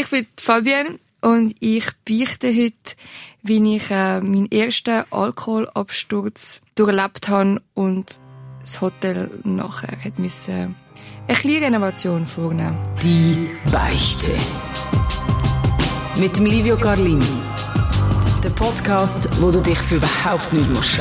[0.00, 2.94] Ich bin Fabienne und ich beichte heute,
[3.42, 8.06] wie ich äh, meinen ersten Alkoholabsturz durchlebt habe und
[8.60, 10.76] das Hotel nachher hat müssen
[11.26, 12.78] eine kleine Renovation vornehmen.
[13.02, 14.30] Die Beichte.
[16.14, 17.26] Mit Livio Carlini.
[18.44, 20.96] Der Podcast, wo du dich für überhaupt nicht musst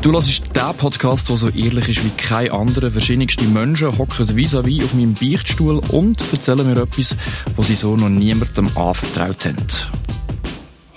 [0.00, 2.88] Du hörst den Podcast, der so ehrlich ist wie kein anderer.
[2.88, 7.16] Verschiedenste Menschen hocken vis-à-vis auf meinem Beichtstuhl und erzählen mir etwas,
[7.56, 9.66] was sie so noch niemandem anvertraut haben.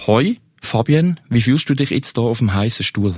[0.05, 3.15] Hoi, Fabienne, wie fühlst du dich jetzt hier auf dem heißen Stuhl?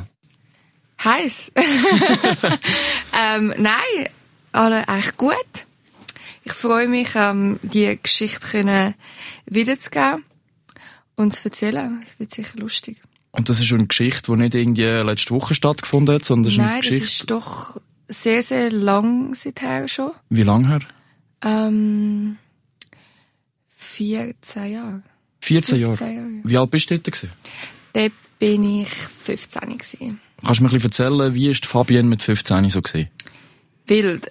[1.04, 1.52] Heiß?
[3.22, 4.10] ähm, nein,
[4.54, 5.68] alle eigentlich gut.
[6.46, 8.96] Ich freue mich, ähm, die Geschichte
[9.48, 10.24] wiederzugeben
[11.18, 12.02] und zu erzählen.
[12.04, 13.02] Es wird sicher lustig.
[13.36, 16.82] Und das ist eine Geschichte, die nicht irgendwie letzte Woche stattgefunden hat, sondern Nein, eine
[16.82, 17.76] das ist doch
[18.08, 20.12] sehr, sehr lang seither schon.
[20.30, 20.80] Wie lange her?
[21.44, 22.38] Ähm,
[23.76, 25.02] 14 Jahre.
[25.42, 25.98] 14 Jahre.
[25.98, 26.30] 15 Jahre.
[26.44, 27.06] Wie alt bist du dort?
[27.06, 27.32] Gewesen?
[27.94, 28.08] Da
[28.38, 30.22] bin ich 15 gewesen.
[30.44, 33.10] Kannst du mir ein bisschen erzählen, wie ist Fabienne mit 15 so gesehen?
[33.88, 34.30] Wild.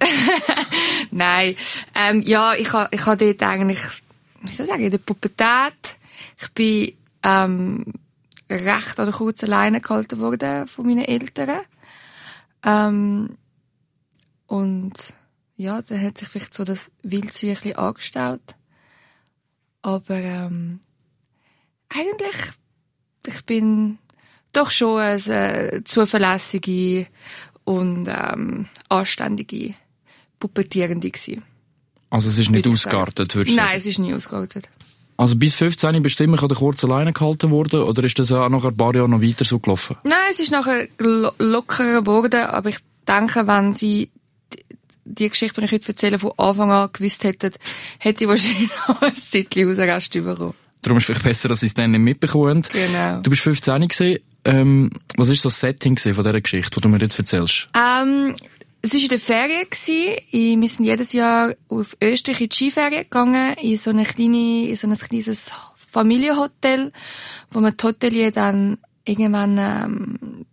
[1.11, 1.57] Nein.
[1.95, 3.81] Ähm, ja, ich ha, ich ha dort eigentlich,
[4.43, 5.99] wie soll ich sagen, in der Pubertät,
[6.41, 6.93] ich bin,
[7.25, 7.85] ähm,
[8.53, 11.61] recht oder kurz alleine gehalten worden von meinen Eltern.
[12.65, 13.37] Ähm,
[14.47, 14.93] und
[15.57, 18.43] ja, dann hat sich vielleicht so das Wildsüchli angestaut.
[19.83, 20.81] Aber ähm,
[21.89, 22.37] eigentlich,
[23.27, 23.99] ich bin
[24.53, 27.07] doch schon eine zuverlässige
[27.65, 29.75] und ähm, anständige
[30.39, 31.45] Pubertierende gewesen.
[32.11, 34.69] Also es ist nicht ausgeartet, würdest du Nein, es ist nie ausgeartet.
[35.17, 38.49] Also bis 15 bist du immer oder kurz alleine gehalten worden oder ist das auch
[38.49, 39.97] nach ein paar Jahren noch weiter so gelaufen?
[40.05, 44.11] Nein, es ist nachher lo- lockerer geworden, aber ich denke, wenn sie
[45.05, 47.53] die- Geschichte, die ich heute erzähle, von Anfang an gewusst hätten,
[47.99, 50.55] hätte ich wahrscheinlich noch ein Zeitchen Hausarrest bekommen.
[50.81, 52.63] Darum ist es vielleicht besser, dass sie es dann nicht mitbekommen.
[52.73, 53.21] Genau.
[53.21, 54.19] Du bist 15 gewesen.
[54.45, 57.69] Ähm, was ist das Setting von dieser Geschichte, die du mir jetzt erzählst?
[57.77, 58.35] Ähm,
[58.83, 59.71] es war in der Ferien.
[59.71, 60.61] Gewesen.
[60.61, 64.77] Wir sind jedes Jahr auf Österreich in die Skiferien gegangen, in so, eine kleine, in
[64.77, 66.93] so ein kleines Familienhotel,
[67.51, 70.47] wo wir die Hotelier dann irgendwann ähm,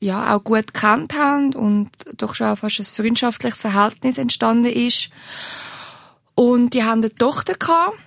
[0.00, 5.10] ja, auch gut kennt haben und doch schon fast ein freundschaftliches Verhältnis entstanden ist.
[6.34, 7.98] Und die haben eine Tochter gehabt,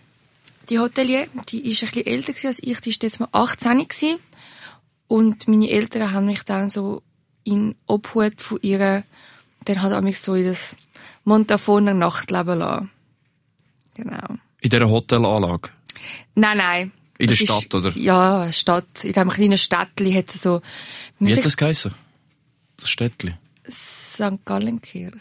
[0.69, 4.19] die Hotelier, die ist ein bisschen älter als ich, die ist jetzt mal 18 gewesen.
[5.07, 7.03] Und meine Eltern haben mich dann so
[7.45, 9.03] in Obhut von ihr,
[9.65, 10.75] dann hat er mich so in das
[11.23, 12.91] Montafoner Nachtleben lassen.
[13.95, 14.35] Genau.
[14.61, 15.69] In dieser Hotelanlage?
[16.35, 16.91] Nein, nein.
[17.17, 17.91] In der Es ist- Stadt, oder?
[17.97, 19.03] Ja, Stadt.
[19.05, 20.61] In diesem kleinen Städtli hat es so,
[21.19, 21.93] Wie hat das geheissen?
[22.77, 23.33] Das Städtli?
[23.69, 24.43] St.
[24.43, 25.13] Gallenkirch.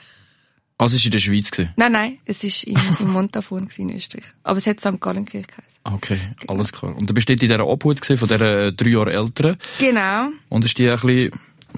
[0.77, 1.51] Also es war in der Schweiz.
[1.53, 1.73] Gewesen.
[1.77, 4.25] Nein, nein, es war in, in Montafon in Österreich.
[4.43, 5.01] Aber es hat St.
[5.01, 5.71] Gallenkirch geheißen.
[5.85, 6.19] Okay,
[6.49, 6.97] alles klar.
[6.97, 9.57] Und du bist dort in dieser Obhut gewesen, von dieser drei Jahre älteren.
[9.79, 10.31] Genau.
[10.49, 11.31] Und ist die ein bisschen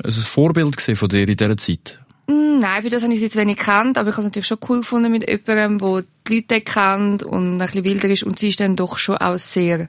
[0.05, 2.01] ein Vorbild von dir in dieser Zeit?
[2.27, 4.47] Mm, Nein, für das habe ich sie jetzt wenig gekannt, aber ich habe es natürlich
[4.47, 8.39] schon cool gefunden mit jemandem, der die Leute kennt und ein bisschen wilder ist und
[8.39, 9.89] sie ist dann doch schon auch sehr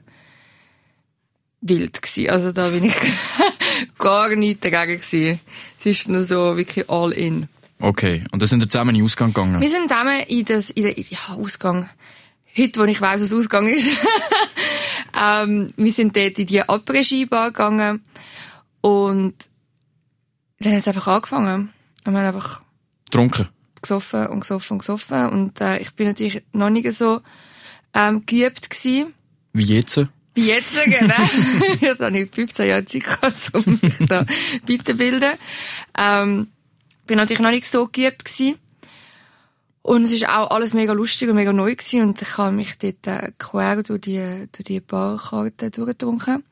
[1.60, 2.30] wild gewesen.
[2.30, 2.94] Also da bin ich
[3.98, 5.40] gar nicht dagegen gewesen.
[5.78, 7.48] Sie ist nur so wirklich all in.
[7.80, 9.60] Okay, und dann sind wir zusammen in den Ausgang gegangen.
[9.60, 11.88] Wir sind zusammen in das, in den, ja, Ausgang.
[12.56, 13.88] Heute, wo ich weiss, was Ausgang ist.
[15.20, 18.02] ähm, wir sind dort in die Après-Ski-Bar gegangen
[18.80, 19.34] und
[20.60, 21.72] dann hat es einfach angefangen.
[22.04, 22.60] Und wir haben einfach
[23.04, 23.48] Getrunken.
[23.80, 25.28] gesoffen und gesoffen und gesoffen.
[25.28, 27.20] Und äh, ich bin natürlich noch nicht so
[27.94, 29.14] ähm, geübt gewesen.
[29.52, 30.00] Wie jetzt?
[30.34, 31.14] Wie jetzt, genau.
[31.80, 34.24] Jetzt habe ich 15 Jahre Zeit gehabt, um mich da
[34.66, 35.32] weiterzubilden.
[35.98, 36.46] Ähm,
[37.08, 38.56] bin natürlich noch nicht so geübt gewesen.
[39.82, 42.02] Und es ist auch alles mega lustig und mega neu gewesen.
[42.02, 46.44] Und ich habe mich dort äh, quer durch die, durch die Barkarte durchgetrunken.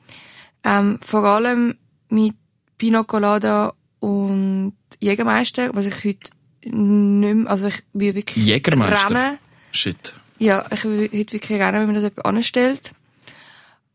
[0.65, 1.77] Ähm, vor allem
[2.09, 2.35] mit
[2.79, 6.31] Pina Colada und Jägermeister, was ich heute
[6.63, 9.11] nicht mehr, also ich will wirklich Jägermeister?
[9.11, 9.39] rennen.
[9.73, 10.15] Shit.
[10.39, 12.91] Ja, ich will heute wirklich rennen, wenn man das jemand anstellt.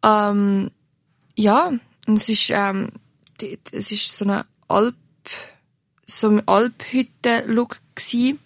[0.04, 0.72] Ähm,
[1.36, 1.72] ja,
[2.08, 2.92] und es ist, ähm,
[3.40, 4.96] die, es ist so eine Alp,
[6.08, 8.38] so ein Alphütte-Look gsi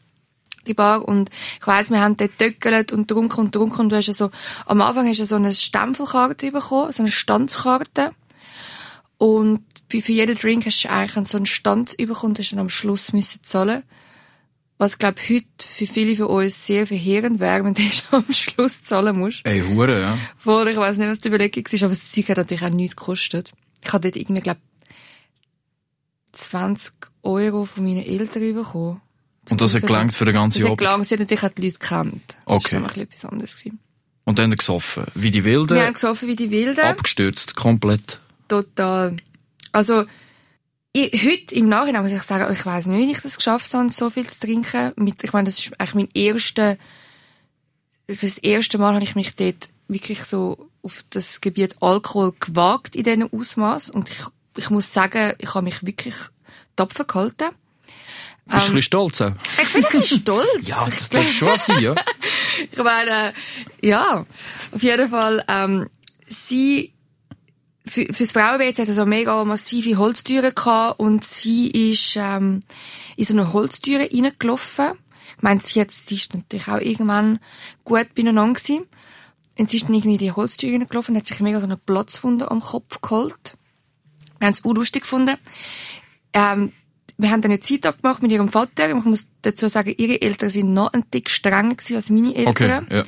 [0.65, 1.07] die Bar.
[1.07, 1.29] Und
[1.59, 4.31] ich weiss, wir haben dort töckelt und trunken und trunken und du hast ja so,
[4.65, 8.11] am Anfang hast du so eine Stempelkarte bekommen, so eine Standskarte.
[9.17, 12.69] Und für jeden Drink hast du eigentlich so einen Stand bekommen und hast dann am
[12.69, 13.83] Schluss müssen zahlen.
[14.77, 19.17] Was, glaub heute für viele von uns sehr verheerend wäre, wenn du am Schluss zahlen
[19.17, 19.45] musst.
[19.45, 20.17] Ey, Hure, ja.
[20.37, 22.95] Vor, ich weiss nicht, was die Überlegung war, aber das Zeug hat natürlich auch nichts
[22.95, 23.53] gekostet.
[23.81, 24.57] Ich hatte dort irgendwie, glaub
[26.33, 26.93] 20
[27.23, 29.01] Euro von meinen Eltern bekommen.
[29.49, 31.61] Und das hat gelangt für den ganzen Das hat gelangt, sie hat natürlich auch die
[31.61, 32.37] Leute gekannt.
[32.45, 32.81] Okay.
[32.81, 33.55] Das war etwas anderes.
[33.55, 33.79] Gewesen.
[34.25, 35.05] Und dann gesoffen?
[35.13, 35.77] Wie die Wilden?
[35.77, 36.83] Wir haben gesoffen wie die Wilden.
[36.83, 38.19] Abgestürzt, komplett.
[38.47, 39.15] Total.
[39.75, 40.05] Also,
[40.93, 43.89] ich, heute im Nachhinein muss ich sagen, ich weiß nicht, wie ich das geschafft habe,
[43.89, 44.93] so viel zu trinken.
[44.95, 46.77] Mit, ich meine, das ist eigentlich mein erster,
[48.09, 52.95] für das erste Mal habe ich mich dort wirklich so auf das Gebiet Alkohol gewagt
[52.95, 53.89] in diesem Ausmaß.
[53.89, 54.21] Und ich,
[54.55, 56.15] ich muss sagen, ich habe mich wirklich
[56.77, 57.49] tapfer gehalten.
[58.45, 59.33] Bist du ein bisschen stolz auch?
[59.61, 60.67] Ich bin ein bisschen stolz.
[60.69, 61.95] Ja, das darf schon sein, ja.
[62.71, 63.33] Ich meine,
[63.81, 64.25] ja,
[64.71, 65.89] auf jeden Fall, ähm,
[66.25, 66.94] sie,
[67.87, 72.61] für, fürs Frauenbett hat er so mega massive Holztüren gehabt und sie ist, ähm,
[73.15, 74.93] in so eine Holztüre reingelaufen.
[75.37, 77.39] Ich meine, sie, hat, sie ist natürlich auch irgendwann
[77.83, 78.85] gut beieinander gewesen.
[79.57, 81.77] Und sie ist dann irgendwie in die Holztüre reingelaufen und hat sich mega so eine
[81.77, 83.57] Platzwunde am Kopf geholt.
[84.39, 85.37] Wir haben es lustig gefunden.
[86.33, 86.71] Ähm,
[87.17, 88.89] wir haben dann eine Zeit abgemacht mit ihrem Vater.
[88.89, 92.85] Ich muss dazu sagen, ihre Eltern sind noch ein Tick strenger als meine Eltern.
[92.85, 93.03] Okay, ja.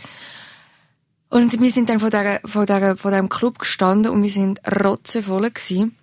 [1.29, 4.59] Und wir sind dann vor, der, vor, der, vor diesem Club gestanden und wir sind
[4.83, 5.95] rotzevoll gewesen.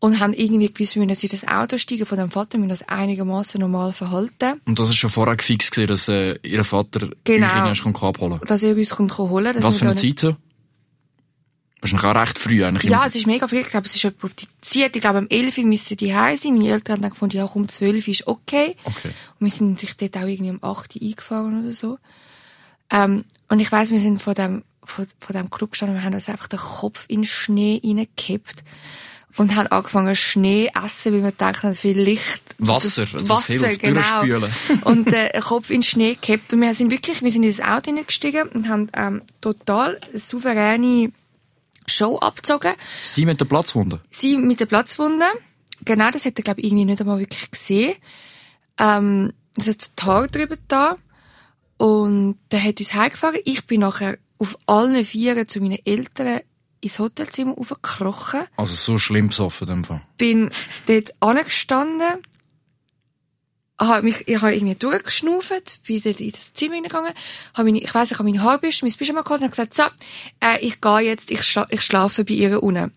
[0.00, 2.68] Und haben irgendwie gewusst, wir müssen in das Auto steigen von dem Vater, wir müssen
[2.68, 4.60] das einigermaßen normal verhalten.
[4.64, 7.46] Und das ist schon vorher fix gewesen, dass äh, ihr Vater Genau.
[7.46, 9.62] euch erst abholen Dass er uns kommt holen kann.
[9.64, 10.36] Was für eine Zeit so?
[11.80, 12.90] Wahrscheinlich auch recht früh eigentlich.
[12.90, 13.58] Ja, es ist mega früh.
[13.58, 14.96] Ich glaube, es ist etwa auf die Zeit.
[14.96, 16.54] Ich glaube, am 11 Uhr müssen die heim sein.
[16.54, 18.76] Meine Eltern haben dann gefunden, ja, komm, 12 Uhr ist okay.
[18.84, 19.08] Okay.
[19.38, 21.98] Und wir sind natürlich dort auch irgendwie um 8 Uhr eingefahren oder so.
[22.90, 26.06] Ähm, und ich weiss, wir sind vor dem, vor, vor dem Club gestanden und wir
[26.06, 28.62] haben uns einfach den Kopf in den Schnee reingekippt.
[29.36, 32.40] Und haben angefangen, Schnee essen, weil wir dachten, vielleicht...
[32.58, 34.48] Wasser, das also Wasser, hilft, genau.
[34.84, 36.52] und äh, den Kopf in den Schnee gekippt.
[36.52, 41.12] Und wir sind wirklich, wir sind in das Auto hineingestiegen und haben ähm, total souveräne
[41.86, 42.72] Show abgezogen.
[43.04, 44.00] Sie mit der Platzwunde?
[44.10, 45.26] Sie mit der Platzwunde.
[45.84, 47.94] Genau, das hat er, glaube ich, irgendwie nicht einmal wirklich gesehen.
[48.78, 50.96] Ähm, es hat so Tag drüber da.
[51.78, 53.40] Und der hat uns heimgefahren.
[53.44, 56.40] Ich bin nachher auf allen Vieren zu meinen Eltern
[56.80, 58.42] ins Hotelzimmer aufgekrochen.
[58.56, 60.02] Also so schlimm besoffen in dem Fall.
[60.16, 60.50] Bin
[60.86, 62.18] dort angestanden.
[63.80, 67.12] Habe mich, ich habe irgendwie durchgeschnauft, bin dort in das Zimmer hineingegangen,
[67.54, 69.84] habe meine, ich weiss, ich habe meine Haarbürste, mein Pyjama geholt und habe gesagt, so,
[70.40, 72.92] äh, ich gehe jetzt, ich, schla ich schlafe bei ihr unten.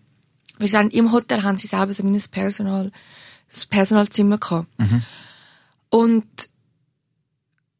[0.58, 2.90] Wir sind im Hotel, haben sie selber so ein Personal,
[3.52, 4.66] das Personalzimmer gehabt.
[5.88, 6.26] Und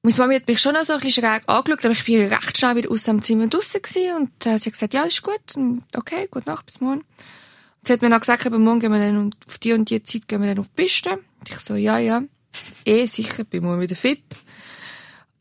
[0.02, 2.58] meine Mami hat mich schon noch so ein bisschen schräg angeschaut, aber ich bin recht
[2.58, 5.54] schnell wieder aus dem Zimmer draussen gewesen und dann hat sie gesagt, ja, ist gut,
[5.54, 7.00] und okay, gute Nacht, bis morgen.
[7.02, 10.02] Und sie hat mir noch gesagt, eben, morgen gehen wir dann auf die und die
[10.02, 11.10] Zeit gehen wir dann auf die Piste.
[11.12, 12.22] Und ich so, ja, ja,
[12.84, 14.24] eh, sicher, bin morgen wieder fit.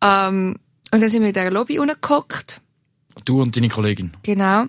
[0.02, 0.58] Ähm,
[0.94, 1.96] und dann sind wir in der Lobby unten
[3.26, 4.12] Du und deine Kollegin.
[4.24, 4.66] Genau.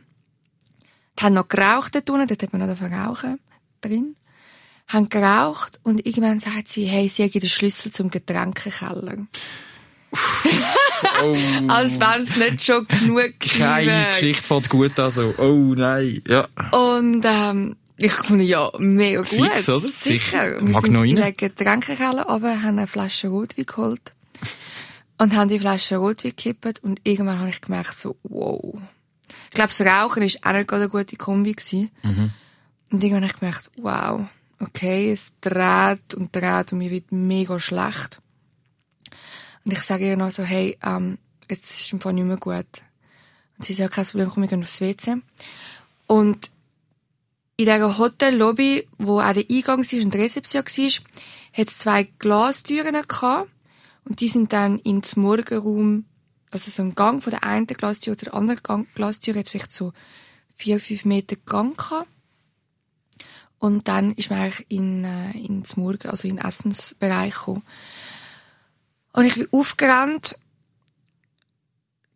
[1.19, 3.39] Die haben noch geraucht dort unten, dort hat man noch rauchen
[3.81, 4.17] drin.
[4.89, 9.17] Haben geraucht und irgendwann sagt sie, hey, sie hat den Schlüssel zum Getränkekeller.
[11.23, 11.35] Oh,
[11.69, 14.11] Als wenn es nicht schon genug keine wäre.
[14.11, 15.35] Geschichte fällt gut an so.
[15.39, 16.23] Oh nein.
[16.27, 16.49] Ja.
[16.73, 19.29] Und ähm, ich fand ja mega gut.
[19.29, 19.81] Fix, oder?
[19.81, 19.91] Sicher.
[19.91, 20.61] Sicher.
[20.61, 24.13] Wir Mag sind noch in den Getränkekeller aber haben eine Flasche Rotwein geholt.
[25.19, 28.81] Und haben die Flasche Rotwein gekippt und irgendwann habe ich gemerkt, so, wow.
[29.47, 31.91] Ich glaube, das Rauchen ist auch nicht eine gute Kombi gewesen.
[32.91, 34.23] Und irgendwann habe ich gemerkt, wow,
[34.61, 38.19] okay, es dreht und dreht und mir wird mega schlecht.
[39.65, 41.19] Und ich sage ihr noch so, hey, ähm,
[41.51, 42.67] jetzt ist es im nicht mehr gut.
[43.59, 45.17] Und sie sagt, kein Problem, komm, wir gehen aufs WC.
[46.07, 46.51] Und
[47.57, 50.91] in dieser Hotellobby, wo auch der Eingang war und die Rezeption war,
[51.53, 53.51] hat es zwei Glastüren gehabt.
[54.05, 56.07] Und die sind dann ins Morgenraum,
[56.51, 59.93] also so im Gang von der einen Glastür oder der anderen Glastür, jetzt vielleicht so
[60.57, 62.09] vier, fünf Meter Gang gehabt.
[63.59, 67.63] Und dann ist man eigentlich in, äh, ins Morgen, also in den Essensbereich gekommen.
[69.13, 70.37] Und ich bin aufgerannt.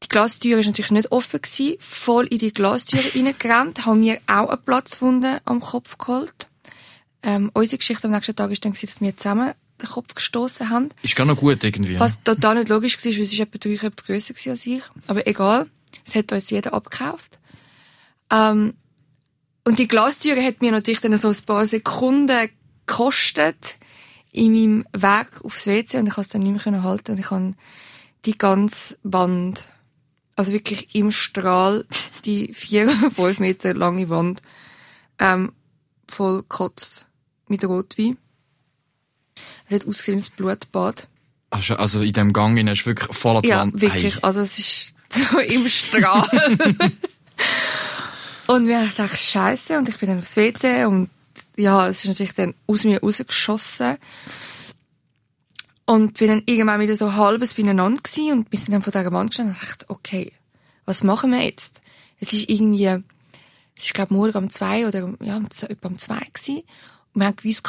[0.03, 1.76] Die Glastür ist natürlich nicht offen gewesen.
[1.81, 3.87] Voll in die Glastür reingerannt.
[3.87, 6.49] Haben mir auch eine Platzwunde am Kopf geholt.
[7.23, 10.91] Ähm, unsere Geschichte am nächsten Tag war dann, dass wir zusammen den Kopf gestoßen haben.
[11.03, 11.99] Ist gar noch gut irgendwie.
[11.99, 14.83] Was total nicht logisch war, weil ist etwa drei Köpfe grösser war als ich.
[15.07, 15.67] Aber egal.
[16.07, 17.38] Es hat uns jeder abgekauft.
[18.31, 18.75] Ähm,
[19.65, 22.50] und die Glastüre hat mir natürlich dann so ein paar Sekunden
[22.87, 23.76] gekostet
[24.37, 27.31] in meinem Weg aufs WC und ich konnte es dann nicht mehr halten und ich
[27.31, 27.55] habe
[28.25, 29.66] die ganze Wand,
[30.37, 31.87] also wirklich im Strahl,
[32.25, 34.43] die vier, fünf Meter lange Wand,
[35.19, 35.52] ähm,
[36.09, 37.07] voll gekotzt
[37.49, 38.19] mit Rotwein.
[39.69, 41.09] Es hat ausgesehen ein Blutbad.
[41.50, 43.81] Du- Also in dem Gang rein hast wirklich voll an die Ja, Wand.
[43.81, 44.16] wirklich.
[44.19, 44.23] Ei.
[44.23, 46.28] Also es ist so im Strahl.
[48.49, 49.78] und wir haben gedacht, scheiße.
[49.78, 51.09] Und ich bin dann aufs WC und
[51.56, 53.96] ja, es ist natürlich dann aus mir rausgeschossen.
[55.88, 59.12] Und bin dann irgendwann wieder so halbes beieinander gewesen und wir sind dann vor dieser
[59.12, 60.32] Wand gestanden und dachte, okay,
[60.84, 61.80] was machen wir jetzt?
[62.18, 62.86] Es ist irgendwie,
[63.76, 66.64] es ist glaube morgen um zwei oder ja, um etwa um zwei gewesen.
[67.14, 67.62] Und wir haben gewusst,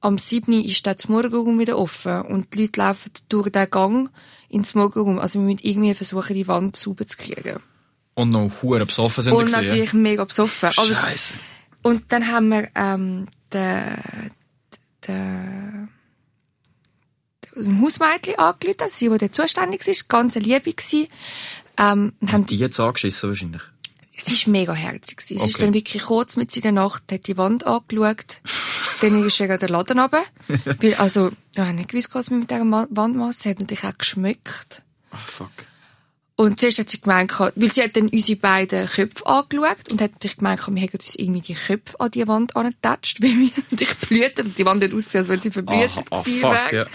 [0.00, 0.52] am 7.
[0.64, 4.10] ist das Morgenraum wieder offen und die Leute laufen durch den Gang
[4.50, 5.18] ins Morgenraum.
[5.18, 7.60] Also wir müssen irgendwie versuchen, die Wand sauber zu kriegen.
[8.14, 10.70] Und noch hure besoffen sind Und natürlich mega besoffen.
[10.76, 11.34] Aber Scheiße.
[11.84, 13.96] Und dann haben wir ähm, den,
[15.06, 15.88] den,
[17.56, 21.06] den Hausmädchen angerufen, sie, die dort zuständig war, ganz eine Liebe gewesen.
[21.78, 23.62] Ähm, haben Die jetzt angeschissen wahrscheinlich.
[24.16, 25.18] es ist mega herzig.
[25.20, 25.54] Es ist Okay.
[25.58, 28.40] dann wirklich kurz mit in der Nacht, hat die Wand angeschaut.
[29.00, 30.22] dann ist er der Laden runter.
[30.78, 33.30] Weil, also, ich habe nicht gewusst, was mit dieser Ma- Wand machen.
[33.30, 34.82] Es hat natürlich auch geschmeckt.
[35.10, 35.50] Ah, fuck.
[36.36, 40.12] Und zuerst hat sie gemeint, weil sie hat dann unsere beiden Köpfe angeschaut und hat
[40.12, 43.94] natürlich gemeint, wir hätten uns irgendwie die Köpfe an die Wand angetatscht, weil wir natürlich
[43.98, 46.74] blühten und die Wand hat ausgesehen, als wenn sie verblüht Ah, gewesen wäre.
[46.76, 46.86] ja.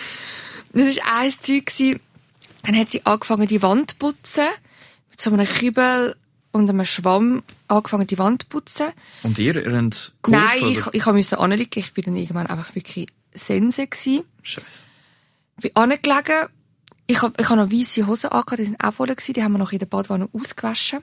[0.74, 1.66] Das war ein Zeug.
[1.68, 2.00] gewesen.
[2.64, 4.46] Dann hat sie angefangen, die Wand zu putzen.
[5.10, 6.16] Mit so einem Kübel
[6.52, 8.88] und einem Schwamm angefangen, die Wand zu putzen.
[9.24, 10.94] Und ihr, ihr habt geholfen, Nein, ich, oder?
[10.94, 11.80] ich musste anliegen.
[11.80, 14.26] Ich bin dann irgendwann einfach wirklich Sense gewesen.
[14.44, 14.66] Scheiße.
[15.62, 16.50] bin angelegen.
[17.12, 19.34] Ich hab, ich hab noch weisse Hosen angehabt, die sind auch voll gewesen.
[19.34, 21.00] Die haben wir noch in der Badwanne ausgewaschen.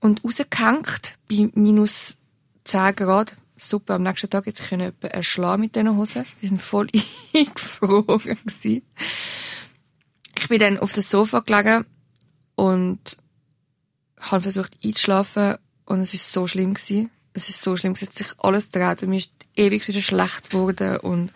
[0.00, 2.16] Und rausgehängt bei minus
[2.64, 3.36] 10 Grad.
[3.56, 6.26] Super, am nächsten Tag jetzt können wir erschlagen mit diesen Hosen.
[6.42, 6.88] Die sind voll
[7.34, 8.82] eingefroren gewesen.
[10.36, 11.86] Ich bin dann auf das Sofa gelegen
[12.56, 13.16] und
[14.18, 15.54] habe versucht einzuschlafen
[15.84, 17.10] und es ist so schlimm gewesen.
[17.32, 20.50] Es ist so schlimm, es hat sich alles gedreht und mir ist ewig wieder schlecht
[20.50, 21.30] geworden und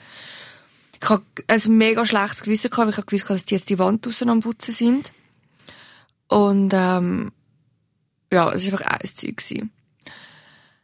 [1.02, 3.78] ich habe ein mega schlechtes Gewissen gehabt, weil ich habe gewusst, dass die jetzt die
[3.78, 5.12] Wand draussen am Putzen sind.
[6.28, 7.32] Und, ähm,
[8.32, 9.36] ja, es war einfach ein Zeug.
[9.36, 9.70] Gewesen.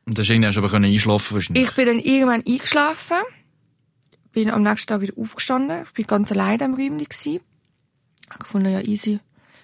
[0.07, 1.65] Und hast du aber können einschlafen wahrscheinlich.
[1.65, 3.19] Ich bin dann irgendwann eingeschlafen,
[4.33, 7.41] bin am nächsten Tag wieder aufgestanden, ich bin ganz alleine im Räumchen gewesen.
[8.25, 9.21] Ich habe gefunden, ja, easy.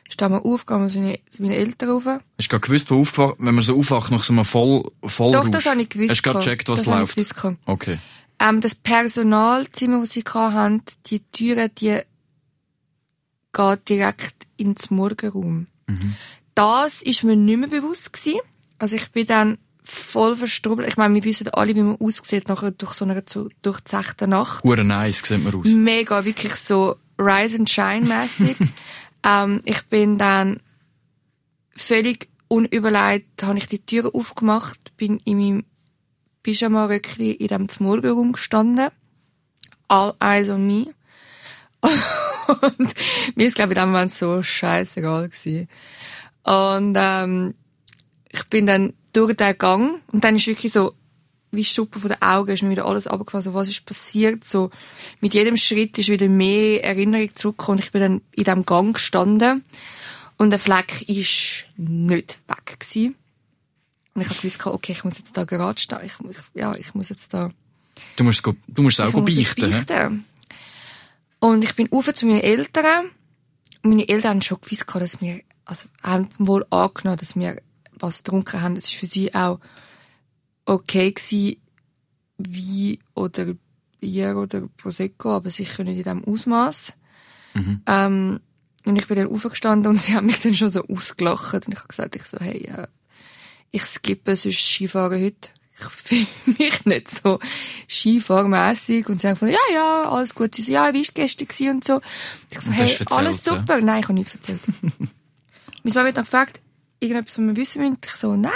[0.08, 2.04] Stehen wir auf, gehen wir zu meinen, Eltern rauf.
[2.06, 5.48] Hast du gewusst, wo aufgewacht, wenn man so aufwacht nach so einem voll, voll Doch,
[5.48, 6.10] das habe ich gewusst.
[6.10, 7.56] Hast du gerade gecheckt, was das ich läuft?
[7.64, 7.98] Okay.
[8.40, 12.00] Ähm, das Personalzimmer, das sie hatten, die Türen, die
[13.52, 15.66] geht direkt ins Morgenraum.
[16.54, 18.40] Das ist mir nicht mehr bewusst gewesen.
[18.78, 20.88] Also ich bin dann voll verstrubbelt.
[20.88, 24.64] Ich meine, wir wissen alle, wie man aussieht nachher durch so eine zu- durchzechte Nacht.
[24.64, 25.66] Hure nice sieht man aus.
[25.66, 28.56] Mega, wirklich so Rise and Shine mäßig.
[29.24, 30.60] ähm, ich bin dann
[31.76, 35.64] völlig unüberlegt, habe ich die Tür aufgemacht, bin in meinem
[36.44, 38.90] Pyjama-Röckli in dem Morgenraum gestanden.
[39.88, 40.94] All eyes on me.
[41.80, 42.94] und
[43.34, 45.68] mir ist, glaube ich, in dem Moment so scheißegal gewesen.
[46.44, 47.54] Und, ähm,
[48.34, 50.94] ich bin dann durch den Gang und dann ist wirklich so,
[51.52, 54.70] wie Schuppen von den Augen ist mir wieder alles abgefallen, so was ist passiert, so
[55.20, 58.92] mit jedem Schritt ist wieder mehr Erinnerung zurückgekommen und ich bin dann in diesem Gang
[58.92, 59.64] gestanden
[60.36, 63.14] und der Fleck ist nicht weg gewesen.
[64.14, 66.94] Und ich habe gewusst, okay, ich muss jetzt da gerade stehen, ich, muss- ja, ich
[66.94, 67.50] muss jetzt da
[68.16, 69.70] Du musst, go- du musst es auch ich es beichten.
[69.70, 70.24] beichten.
[71.40, 73.06] Und ich bin rauf zu meinen Eltern.
[73.82, 77.60] Und meine Eltern haben schon gewusst, dass wir, also, haben wohl angenommen, dass wir
[77.92, 78.74] was getrunken haben.
[78.76, 79.60] Das war für sie auch
[80.66, 81.56] okay gewesen,
[82.38, 83.54] wie oder
[84.00, 86.92] Bier oder Prosecco, aber sicher nicht in diesem Ausmaß.
[87.86, 88.40] Ähm,
[88.86, 91.78] und ich bin dann aufgestanden und sie haben mich dann schon so ausgelacht und ich
[91.78, 92.86] habe gesagt, ich so, hey, äh,
[93.74, 95.50] ich skippe sonst Skifahren heute.
[95.76, 96.26] Ich fühle
[96.58, 97.40] mich nicht so
[97.88, 100.54] Skifahrmässig und sie haben gesagt, ja, ja, alles gut.
[100.54, 102.00] Sie so, ja, wie war gestern gewesen und so.
[102.50, 103.80] Ich so, hey, alles super.
[103.80, 104.60] Nein, ich habe nichts erzählt.
[105.82, 106.60] Meine Mama hat noch gefragt,
[107.00, 107.98] irgendetwas, was wir wissen müssen.
[108.04, 108.52] Ich so, nein,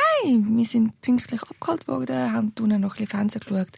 [0.57, 3.77] wir sind pünktlich abgeholt worden, haben unten noch ein bisschen Fernsehen geschaut.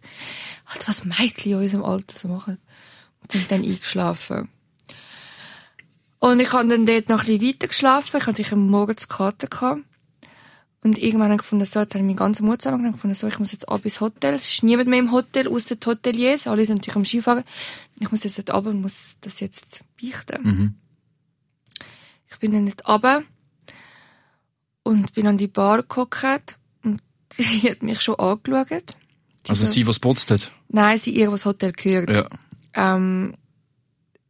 [0.66, 2.58] Halt, was Mädchen in unserem Alter so machen.
[3.22, 4.50] Und sind dann eingeschlafen.
[6.18, 8.08] Und ich habe dann dort noch ein bisschen weiter geschlafen.
[8.08, 9.80] Ich hatte natürlich am Morgen zu Karte gehabt.
[10.82, 13.26] Und irgendwann habe ich gefunden, so, jetzt habe ich meinen ganzen Mut zusammengenommen, gefunden, so,
[13.26, 14.34] ich muss jetzt ab ins Hotel.
[14.34, 16.46] Es ist niemand mehr im Hotel, außer die Hoteliers.
[16.46, 17.44] Alle sind natürlich am Skifahren.
[18.00, 20.42] Ich muss jetzt dort runter und muss das jetzt beichten.
[20.42, 20.74] Mhm.
[22.30, 23.22] Ich bin dann nicht runter
[24.82, 27.00] und bin an die Bar gehockt und
[27.32, 28.96] sie hat mich schon angeschaut.
[29.48, 30.50] Also so- sie, was putzt hat.
[30.68, 32.08] Nein, sie ihr, was Hotel gehört.
[32.10, 32.26] Ja.
[32.74, 33.34] Ähm,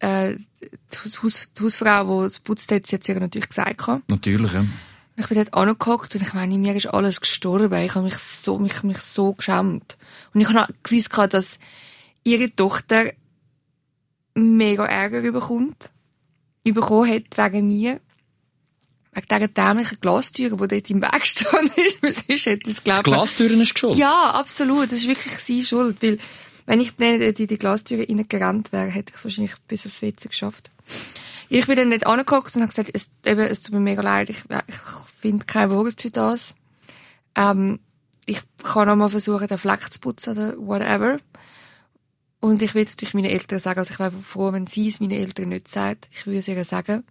[0.00, 3.86] äh, die, Haus, die Hausfrau, die es putzt hat, sie hat es ihr natürlich gesagt.
[4.08, 4.64] Natürlich, ja.
[5.20, 7.82] Ich bin dort angehockt und ich meine, mir ist alles gestorben.
[7.82, 9.98] Ich habe mich so, mich, mich so geschämt.
[10.32, 11.58] Und ich habe auch gewusst, dass
[12.24, 13.12] ihre Tochter
[14.34, 15.90] mega Ärger überkommt,
[16.64, 18.00] bekommen hat wegen mir.
[19.12, 22.02] wegen dieser dämlichen Glastüre, die dort im Weg stehen ist.
[22.02, 23.98] Was ist jetzt, das Die glaubt Glastüren ist geschuld.
[23.98, 24.90] Ja, absolut.
[24.90, 26.18] Das ist wirklich seine Schuld, weil
[26.66, 30.70] wenn ich in die Glastüre reingerannt wäre, hätte ich es wahrscheinlich bis ins WC geschafft.
[31.52, 34.30] Ich bin dann nicht angeguckt und habe gesagt, es, eben, es tut mir mega leid,
[34.30, 34.76] ich, ich
[35.18, 36.54] finde kein Wort für das.
[37.34, 37.80] Ähm,
[38.24, 41.18] ich kann noch mal versuchen, den Fleck zu putzen oder whatever.
[42.38, 43.80] Und ich will es durch meine Eltern sagen.
[43.80, 46.08] Also ich wäre froh, wenn sie es meinen Eltern nicht sagt.
[46.12, 47.02] Ich würde es ihr sagen.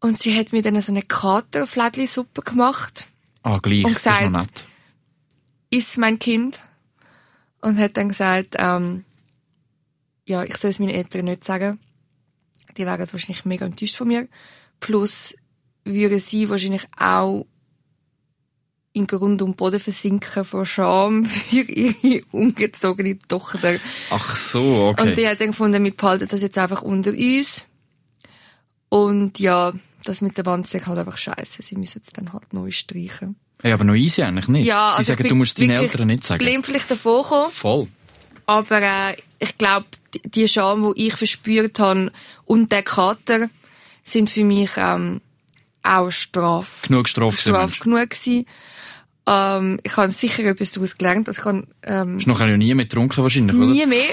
[0.00, 3.06] Und sie hat mir dann so eine Katerflädli-Suppe gemacht.
[3.42, 3.86] Ah, gleich.
[3.86, 4.66] Und gesagt-.
[5.70, 6.60] Ist mein Kind.
[7.62, 9.06] Und hat dann gesagt, ähm,
[10.26, 11.80] ja, ich soll es meinen Eltern nicht sagen.
[12.76, 14.28] Die wären wahrscheinlich mega enttäuscht von mir.
[14.80, 15.34] Plus
[15.84, 17.46] würden sie wahrscheinlich auch
[18.92, 23.76] in Grund und Boden versinken vor Scham für ihre ungezogene Tochter.
[24.10, 25.02] Ach so, okay.
[25.02, 27.64] Und die hat dann gefunden, wir behalten das jetzt einfach unter uns.
[28.88, 31.62] Und ja, das mit der Wand ist halt einfach scheiße.
[31.62, 33.36] Sie müssen es dann halt neu streichen.
[33.62, 34.64] Hey, aber noch easy eigentlich nicht.
[34.64, 36.38] Ja, Sie also sagen, ich du bin musst deinen Eltern nicht sagen.
[36.38, 37.50] glimpflich davor gekommen.
[37.50, 37.88] Voll.
[38.46, 39.86] Aber äh, ich glaube,
[40.24, 42.12] die, Scham, die ich verspürt habe
[42.44, 43.48] und der Kater,
[44.04, 45.20] sind für mich ähm,
[45.82, 46.86] auch Strafe.
[46.86, 48.46] Genug Strafe Strafe genug gewesen.
[49.26, 51.28] Ähm, ich habe sicher etwas daraus gelernt.
[51.28, 53.66] Also ich habe ähm, Hast nachher ja nie mehr getrunken wahrscheinlich, oder?
[53.66, 54.04] nie mehr,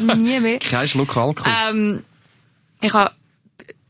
[0.16, 0.58] nie mehr.
[0.58, 1.52] Kein Schluck Alkohol.
[1.68, 2.04] Ähm,
[2.82, 3.12] ich habe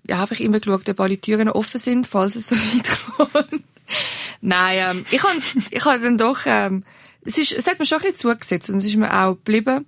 [0.09, 3.63] ja, einfach immer geschaut, ob alle Türen offen sind, falls es so weit kommt.
[4.41, 5.35] Nein, ähm, ich habe
[5.71, 6.85] ich hab dann doch, ähm,
[7.25, 9.87] es, ist, es hat mir schon ein bisschen zugesetzt und es ist mir auch geblieben.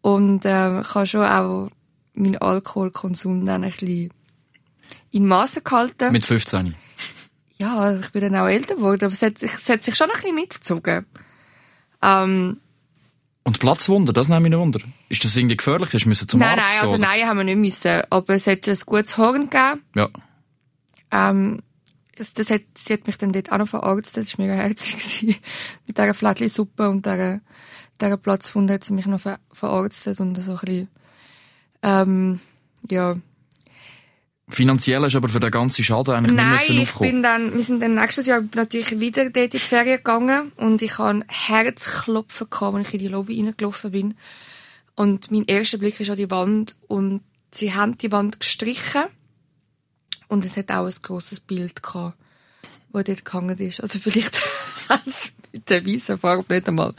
[0.00, 1.68] Und ähm, ich habe schon auch
[2.14, 4.10] meinen Alkoholkonsum dann ein bisschen
[5.10, 6.12] in Massen gehalten.
[6.12, 6.74] Mit 15.
[7.58, 9.94] ja, also ich bin dann auch älter geworden, aber es hat, sich- es hat sich
[9.96, 11.06] schon ein bisschen mitgezogen.
[12.02, 12.58] Ähm,
[13.44, 14.80] Und Platzwunder, das nehme ich nicht wunder.
[15.08, 15.90] Ist das irgendwie gefährlich?
[15.90, 17.08] Das müssen zum nein, Arzt nein, also gehen, oder?
[17.10, 18.02] nein, haben wir nicht müssen.
[18.10, 19.82] Aber es hat ein gutes Horn gegeben.
[19.96, 20.08] Ja.
[21.10, 21.60] Ähm,
[22.16, 25.40] das, das hat, sie hat mich dann dort auch noch verarztet, das war mega herzig.
[25.86, 27.40] Mit dieser Flättli-Suppe und dieser,
[28.00, 30.88] dieser Platzwunde hat sie mich noch ver verarztet und so ein bisschen,
[31.82, 32.40] ähm,
[32.88, 33.16] ja.
[34.50, 37.10] Finanziell ist aber für den ganzen Schaden eigentlich Nein, nicht ich aufkommen.
[37.10, 40.80] bin dann, wir sind dann nächstes Jahr natürlich wieder dort in die Ferien gegangen und
[40.80, 44.14] ich hatte Herzklopfen gehabt, als ich in die Lobby reingelaufen bin.
[44.94, 47.20] Und mein erster Blick ist an die Wand und
[47.52, 49.04] sie haben die Wand gestrichen
[50.28, 52.16] und es hat auch ein grosses Bild gehabt,
[52.90, 53.80] wo dort gehangen ist.
[53.80, 54.42] Also vielleicht
[54.88, 56.88] haben sie mit der weißen Farbe nicht einmal.
[56.88, 56.94] Hat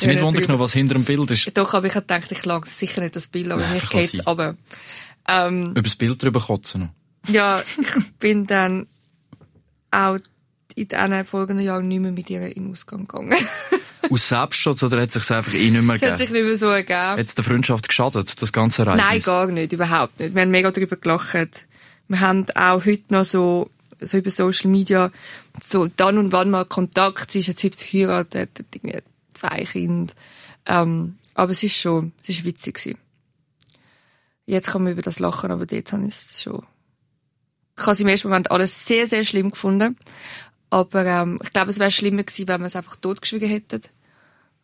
[0.00, 1.50] sie nicht können Wunder drüber- genommen, was hinter dem Bild ist?
[1.56, 3.92] Doch, aber ich habe gedacht, ich lag sicher nicht das Bild, aber Ja, ich einfach
[3.94, 4.26] lass geht's sein.
[4.26, 4.56] aber.
[5.28, 7.32] Ähm, Über das Bild drüber kotzen noch.
[7.32, 8.86] ja, ich bin dann
[9.90, 10.18] auch
[10.74, 13.36] in den folgenden Jahren nicht mehr mit ihr in den Ausgang gegangen.
[14.10, 16.46] Aus Selbstschutz oder hat es sich einfach eh nicht mehr Das hat sich gegeben?
[16.50, 16.98] nicht mehr so ergeben.
[17.20, 19.04] Hat es der Freundschaft geschadet, das ganze Ereignis?
[19.06, 20.34] Nein, gar nicht, überhaupt nicht.
[20.34, 21.66] Wir haben mega darüber gelacht.
[22.06, 23.68] Wir haben auch heute noch so,
[24.00, 25.10] so über Social Media
[25.62, 27.32] so dann und wann mal Kontakt.
[27.32, 29.02] Sie ist jetzt heute verheiratet, hat irgendwie
[29.34, 30.12] zwei Kinder.
[30.66, 32.98] Ähm, aber es ist schon, es ist witzig gewesen.
[34.46, 36.64] Jetzt kann man über das lachen, aber dort habe ich es schon.
[37.76, 39.96] Ich habe es im ersten Moment alles sehr, sehr schlimm gefunden.
[40.70, 43.82] Aber ähm, ich glaube, es wäre schlimmer gewesen, wenn wir es einfach totgeschwiegen hätten.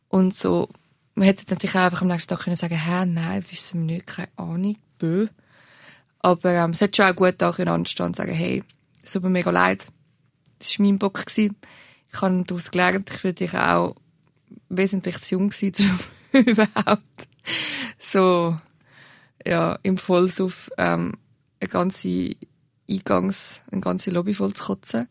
[0.08, 0.68] Und so,
[1.14, 4.06] man hätte natürlich auch einfach am nächsten Tag können sagen, hä, nein, wissen wir nicht,
[4.06, 5.28] keine Ahnung, bö.
[6.20, 8.64] Aber ähm, es hat schon auch gut da können anstehen und sagen, hey,
[9.04, 9.86] es tut mir mega leid.
[10.58, 11.26] Das war mein Bock.
[11.26, 11.56] Gewesen.
[12.12, 13.96] Ich habe daraus gelernt, ich würde dich auch
[14.68, 15.72] wesentlich zu jung sein,
[16.32, 17.02] um überhaupt
[17.98, 18.58] so,
[19.44, 21.14] ja, im Vollsuff, ähm,
[21.60, 22.36] eine ganze
[22.88, 25.08] Eingangs-, eine ganze Lobby voll zu kotzen.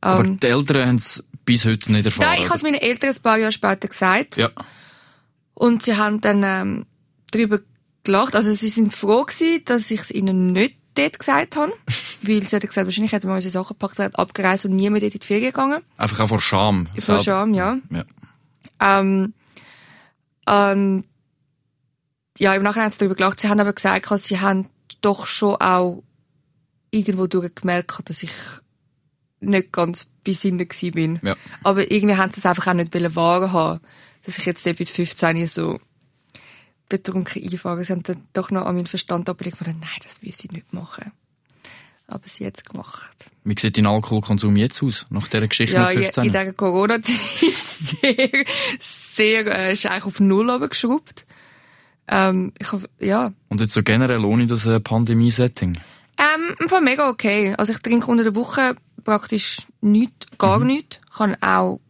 [0.00, 2.28] Aber Ähm, die Eltern haben es bis heute nicht erfahren.
[2.30, 4.36] Nein, ich habe es meinen Eltern ein paar Jahre später gesagt.
[4.36, 4.50] Ja.
[5.54, 6.86] Und sie haben dann ähm,
[7.30, 7.60] darüber
[8.02, 8.34] gelacht.
[8.34, 11.72] Also sie sind froh gewesen, dass ich es ihnen nicht dort gesagt habe.
[12.22, 15.20] weil sie hat gesagt, wahrscheinlich hätten wir unsere Sachen gepackt, abgereist und niemand dort in
[15.20, 15.82] die Ferien gegangen.
[15.96, 16.88] Einfach auch vor Scham.
[16.98, 17.18] Vor.
[17.18, 17.78] Scham, ja.
[17.90, 18.04] Ja.
[18.80, 19.34] Ähm,
[20.46, 21.04] und
[22.38, 23.40] ja, im Nachhinein haben sie darüber gelacht.
[23.40, 24.68] Sie haben aber gesagt, sie haben
[25.02, 26.02] doch schon auch
[26.90, 28.32] irgendwo gemerkt, dass ich
[29.40, 31.18] nicht ganz bei Sinnen gewesen bin.
[31.22, 31.36] Ja.
[31.62, 33.80] Aber irgendwie haben sie es einfach auch nicht wahren haben,
[34.24, 35.78] dass ich jetzt dort mit 15 so
[36.90, 37.82] betrunken einfahre.
[37.84, 41.12] Sie haben dann doch noch an meinen Verstand abgelegt nein, das will sie nicht machen.
[42.06, 43.30] Aber sie hat es gemacht.
[43.44, 45.06] Wie sieht dein Alkoholkonsum jetzt aus?
[45.08, 46.24] Nach dieser Geschichte Ja, mit in, 15?
[46.24, 47.14] in dieser Corona-Zeit
[47.62, 48.44] sehr,
[48.80, 51.24] sehr, äh, ist eigentlich auf Null runtergeschraubt.
[52.08, 53.32] Ähm, ich hab, ja.
[53.48, 55.78] Und jetzt so generell ohne das äh, Pandemie-Setting?
[56.18, 57.54] Ähm, im Fall mega okay.
[57.56, 58.74] Also ich trinke unter der Woche
[59.04, 60.66] praktisch nichts, gar Mhm.
[60.66, 60.98] nichts.
[61.08, 61.80] Ich kann auch,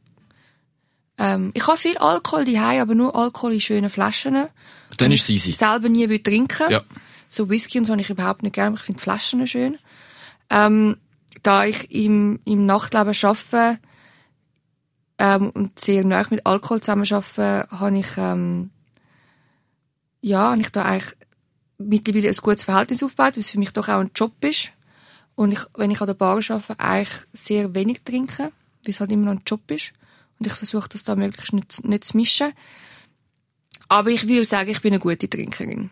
[1.19, 4.47] ähm, ich habe viel Alkohol daheim, aber nur Alkohol in schönen Flaschen.
[4.97, 5.53] Dann ist es easy.
[5.53, 6.71] selber nie will trinken.
[6.71, 6.83] Ja.
[7.29, 9.79] So Whisky und so habe ich überhaupt nicht gerne, ich finde Flaschen schön.
[10.51, 10.97] Ähm,
[11.43, 13.79] da ich im, im Nachtleben arbeite
[15.19, 18.71] ähm, und sehr nah mit Alkohol zusammen arbeite, habe ich, ähm,
[20.21, 21.17] ja, habe ich da eigentlich
[21.79, 24.73] mittlerweile ein gutes Verhältnis aufgebaut, weil es für mich doch auch ein Job ist.
[25.35, 28.53] Und ich, wenn ich an der Bar arbeite, eigentlich sehr wenig trinke, weil
[28.87, 29.93] es halt immer noch ein Job ist.
[30.39, 32.53] Und ich versuche das da möglichst nicht, nicht zu mischen.
[33.91, 35.91] Aber ich würde sagen, ich bin eine gute Trinkerin.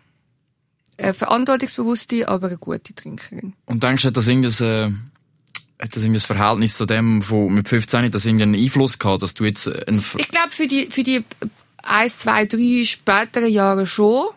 [0.98, 3.54] Eine verantwortungsbewusste, aber eine gute Trinkerin.
[3.66, 7.66] Und denkst du, hat das irgendein, äh, hat das irgendein Verhältnis zu dem, von mit
[7.66, 10.86] 15 hat das irgendeinen Einfluss gehabt, dass du jetzt äh, ein Ich glaube, für die,
[10.86, 11.24] für die
[11.82, 14.28] eins, zwei, drei späteren Jahre schon.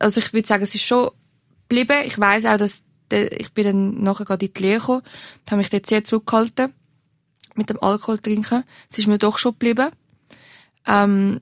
[0.00, 1.10] Also ich würde sagen, es ist schon
[1.68, 2.02] geblieben.
[2.04, 2.82] Ich weiß auch, dass
[3.12, 5.02] der, ich bin dann nachher gerade in die Lehre gekommen,
[5.48, 6.72] habe mich dort sehr zurückgehalten
[7.54, 8.64] mit dem Alkohol trinken.
[8.90, 9.90] Es ist mir doch schon geblieben.
[10.84, 11.40] Ähm,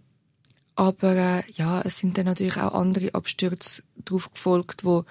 [0.76, 5.04] aber äh, ja, es sind dann natürlich auch andere Abstürze drauf gefolgt, wo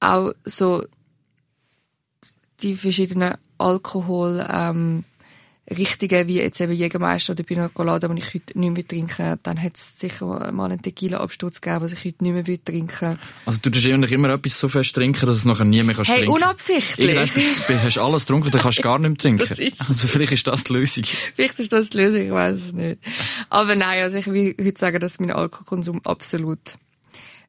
[0.00, 0.84] auch so
[2.60, 5.04] die verschiedenen Alkohol ähm,
[5.70, 9.62] Richtungen, wie jetzt eben Jägermeister oder Pina Colada, die ich heute nicht mehr trinke, dann
[9.62, 13.18] hat es sicher mal einen Tequila-Absturz gegeben, was ich heute nicht mehr trinken.
[13.46, 16.10] Also du tust eigentlich immer etwas so fest trinken, dass es nachher nie mehr kannst
[16.10, 16.34] Hey, trinken.
[16.34, 17.14] unabsichtlich.
[17.36, 19.72] Irgendwann hast du alles getrunken, dann kannst du gar nicht mehr trinken.
[19.88, 21.04] Also vielleicht ist das die Lösung.
[21.34, 22.98] Vielleicht ist das die Lösung, ich weiß es nicht.
[23.48, 26.76] Aber nein, also ich will heute sagen, dass mein Alkoholkonsum absolut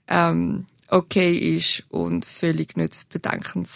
[0.08, 3.70] ähm, okay ist und völlig nicht bedenkens,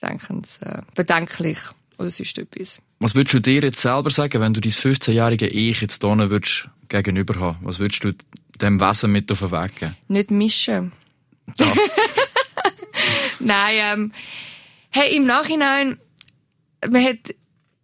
[0.00, 1.58] bedenkens, äh, bedenklich
[1.98, 2.80] oder sonst etwas.
[3.02, 6.68] Was würdest du dir jetzt selber sagen, wenn du dein 15-jährige Ich jetzt hier würdest
[6.88, 7.58] gegenüber haben?
[7.62, 8.12] Was würdest du
[8.60, 9.96] dem Wesen mit auf den Weg geben?
[10.06, 10.92] Nicht mischen.
[11.58, 11.72] Ja.
[13.40, 14.12] Nein, ähm,
[14.90, 15.98] hey, im Nachhinein,
[16.88, 17.34] man hat,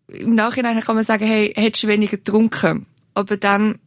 [0.07, 2.87] im Nachhinein kann man sagen, hey, hättest du weniger getrunken.
[3.15, 3.81] Aber dann,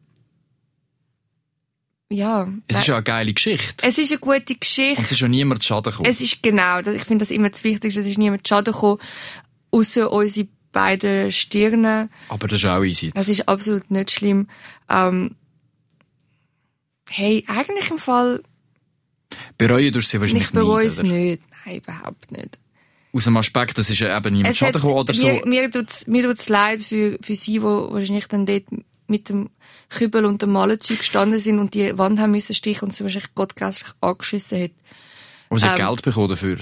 [2.09, 2.51] ja.
[2.67, 3.87] Es ist ja eine geile Geschichte.
[3.87, 5.01] es ist eine gute Und Geschichte.
[5.01, 6.09] es ist ja niemand zu Schaden gekommen.
[6.09, 8.99] Es ist genau, ich finde das immer das Wichtigste, es ist niemand zu Schaden gekommen,
[9.71, 12.09] außer unsere beiden Stirne.
[12.29, 13.11] Aber das ist auch easy.
[13.13, 14.47] Das ist absolut nicht schlimm.
[14.89, 15.35] Ähm,
[17.09, 18.43] hey, eigentlich im Fall,
[19.57, 21.11] Bereuen tust du sie wahrscheinlich ich bereue es nicht.
[21.11, 21.41] nicht.
[21.65, 22.57] Nein, überhaupt nicht.
[23.13, 25.25] Aus dem Aspekt, das ist ja eben niemand hat- Schaden gekommen oder so.
[25.27, 28.63] mir, mir tut's, mir tut's leid für, für sie, wo wahrscheinlich dann dort
[29.07, 29.49] mit dem
[29.89, 33.35] Kübel und dem Malenzeug gestanden sind und die Wand haben müssen stichen und sie wahrscheinlich
[33.35, 34.71] gottgrässlich angeschissen hat.
[35.49, 36.55] Aber sie hat ähm, Geld bekommen dafür.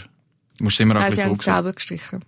[0.58, 1.56] Du musst es immer auch Nein, ein sie bisschen haben so sagen.
[1.58, 2.26] selber gestrichen.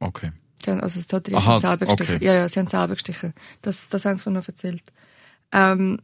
[0.00, 0.32] Okay.
[0.64, 2.16] Sie haben, also das Total Aha, haben selber gestrichen.
[2.16, 2.24] okay.
[2.24, 3.34] Ja, ja, sie haben selber gestrichen.
[3.62, 4.82] Das, das haben sie mir noch erzählt.
[5.52, 6.00] Ähm,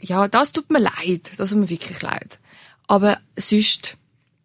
[0.00, 1.32] ja, das tut mir leid.
[1.36, 2.38] Das tut mir wirklich leid.
[2.86, 3.96] Aber sonst,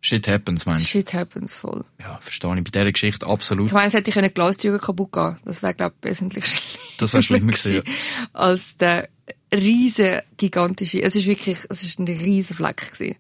[0.02, 0.90] Shit happens, meinst du?
[0.90, 1.84] shit happens voll.
[2.00, 2.64] Ja, verstehe ich.
[2.64, 3.68] Bei dieser Geschichte absolut.
[3.68, 5.38] Ich meine, es hätte eine Glastüre kaputt gehen.
[5.44, 6.86] Das wäre, glaube ich, wesentlich schlimmer.
[7.00, 7.84] Das wäre schlimmer gewesen.
[8.32, 9.10] Als der
[9.54, 13.18] riesen gigantische, es ist wirklich, es ist ein riesen Fleck gewesen.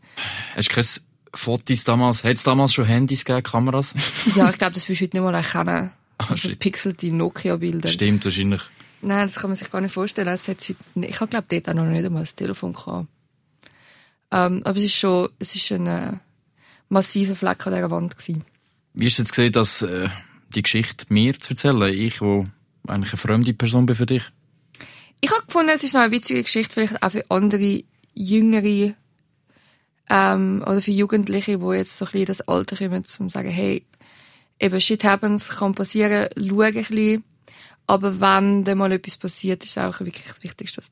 [0.55, 0.87] Hast du keine
[1.33, 2.23] Fotos damals?
[2.23, 3.93] Hat es damals schon Handys gegeben, Kameras?
[4.35, 5.91] Ja, ich glaube, das wirst du heute nicht mal erkennen.
[6.17, 6.49] Ah, Also
[7.11, 7.87] Nokia-Bilder.
[7.87, 8.61] Stimmt, wahrscheinlich.
[9.01, 10.27] Nein, das kann man sich gar nicht vorstellen.
[10.27, 13.07] Es hat heute, ich habe glaube dort auch noch nicht einmal das Telefon gehabt.
[14.31, 16.11] Ähm, aber es ist schon, es ist ein äh,
[16.89, 18.43] massiver Fleck an dieser Wand gewesen.
[18.93, 20.09] Wie hast du jetzt gesehen, dass äh,
[20.53, 21.93] die Geschichte mir zu erzählen?
[21.93, 22.45] Ich, wo
[22.87, 24.23] eigentlich eine fremde Person bin für dich.
[25.21, 28.95] Ich habe gefunden, es ist noch eine witzige Geschichte, vielleicht auch für andere Jüngere
[30.09, 33.49] ähm, oder für Jugendliche, die jetzt so ein bisschen das Alter kommen, um zu sagen,
[33.49, 33.85] hey,
[34.59, 37.23] eben shit happens, kann passieren, schau ein bisschen.
[37.87, 40.91] Aber wenn dann mal etwas passiert, ist es auch wirklich das Wichtigste, dass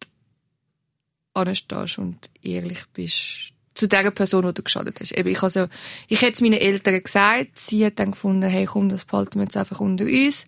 [0.00, 5.12] du anstehst und ehrlich bist zu der Person, die du geschadet hast.
[5.12, 5.66] Eben, ich, also,
[6.06, 9.44] ich hätte es meinen Eltern gesagt, sie hat dann gefunden, hey komm, das behalten wir
[9.44, 10.46] jetzt einfach unter uns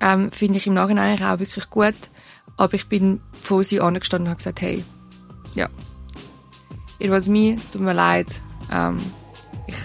[0.00, 1.94] ähm, finde ich im Nachhinein eigentlich auch wirklich gut.
[2.56, 4.84] Aber ich bin vor sie angestanden und habe gesagt, hey,
[5.54, 5.68] ja,
[6.98, 8.26] it was me, es tut mir leid.
[8.70, 9.00] Ähm,
[9.66, 9.76] ich,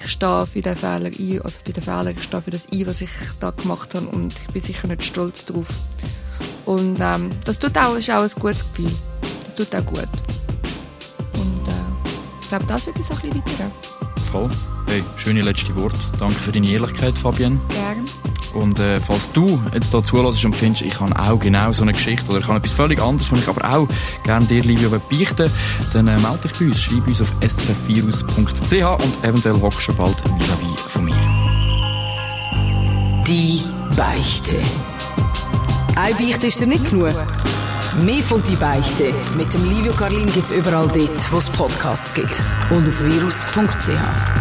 [0.00, 2.86] ich stehe für den Fehler ein, also für den Fehler, ich stehe für das ein,
[2.86, 5.66] was ich da gemacht habe und ich bin sicher nicht stolz drauf.
[6.64, 8.92] Und ähm, das tut auch, ist auch ein gutes Gefühl.
[9.44, 10.08] Das tut auch gut.
[11.34, 13.72] Und äh, ich glaube, das wird ich so ein bisschen weitergeben.
[14.30, 14.50] Voll.
[14.86, 15.94] Hey, schöne letzte Wort.
[16.18, 17.60] Danke für deine Ehrlichkeit, Fabienne.
[17.70, 18.04] Gern.
[18.54, 21.92] Und äh, falls du jetzt hier zulässt und findest, ich habe auch genau so eine
[21.92, 23.88] Geschichte oder ich habe etwas völlig anderes, was ich aber auch
[24.22, 25.50] gerne dir, Livio, beichten
[25.92, 30.16] dann äh, melde dich bei uns, schreib uns auf srfvirus.ch und eventuell hockst du bald
[30.16, 31.14] vis-à-vis von mir.
[33.26, 33.62] Die
[33.96, 34.56] Beichte.
[35.96, 37.14] Eine Beichte ist dir nicht genug.
[38.00, 42.42] Mehr von «Die Beichte» mit dem Livio Carlin gibt's überall dort, wo es Podcasts gibt.
[42.70, 44.31] Und auf virus.ch.